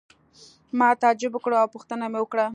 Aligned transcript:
ما 0.77 0.89
تعجب 1.01 1.31
وکړ 1.33 1.51
او 1.61 1.67
پوښتنه 1.75 2.05
مې 2.11 2.19
وکړه. 2.21 2.45